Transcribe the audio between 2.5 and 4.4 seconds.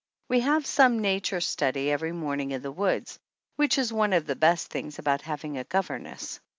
the woods, which is one of the